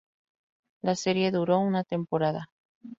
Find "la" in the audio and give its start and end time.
0.81-0.95